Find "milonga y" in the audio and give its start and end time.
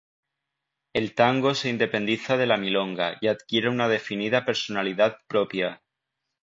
2.57-3.27